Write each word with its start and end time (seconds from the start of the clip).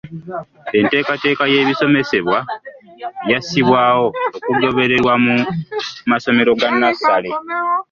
Enteekateeka 0.79 1.43
y’ebisomesebwa 1.51 2.37
yassibwawo 3.31 4.05
okugobererwa 4.37 5.13
mu 5.23 5.35
masomero 6.11 6.51
ga 6.59 6.69
nnassale. 6.73 7.29